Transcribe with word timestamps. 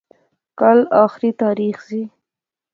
کل 0.59 0.79
آھری 1.01 1.31
تاریخ 1.41 1.75
ذی 1.87 2.01